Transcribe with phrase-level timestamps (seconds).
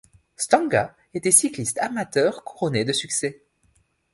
[0.35, 3.43] Stanga était cycliste amateur couronné de succès.